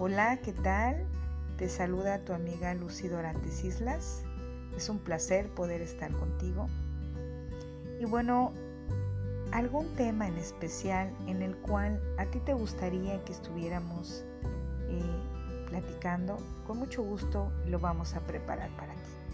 [0.00, 1.08] Hola, ¿qué tal?
[1.56, 4.22] Te saluda tu amiga Lucy Dorantes Islas.
[4.76, 6.68] Es un placer poder estar contigo.
[7.98, 8.52] Y bueno,
[9.50, 14.24] algún tema en especial en el cual a ti te gustaría que estuviéramos
[14.88, 19.27] eh, platicando, con mucho gusto lo vamos a preparar para ti.